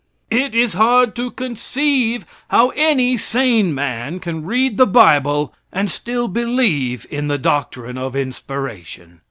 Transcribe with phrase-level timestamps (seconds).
[0.31, 6.27] It is hard to conceive how any sane man can read the bible and still
[6.27, 9.19] believe in the doctrine of inspiration.